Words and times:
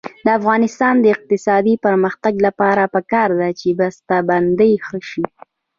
د 0.25 0.27
افغانستان 0.39 0.93
د 0.99 1.05
اقتصادي 1.15 1.75
پرمختګ 1.85 2.33
لپاره 2.47 2.91
پکار 2.95 3.29
ده 3.39 3.49
چې 3.59 3.67
بسته 3.79 4.15
بندي 4.29 4.71
ښه 4.85 4.99
شي. 5.09 5.25